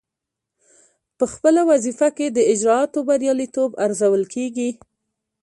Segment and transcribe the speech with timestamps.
[1.19, 4.69] پخپله وظیفه کې د اجرااتو بریالیتوب ارزول کیږي.